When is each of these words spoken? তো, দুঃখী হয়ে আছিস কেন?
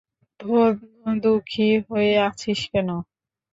তো, 0.39 0.45
দুঃখী 1.23 1.67
হয়ে 1.87 2.11
আছিস 2.27 2.59
কেন? 2.71 2.89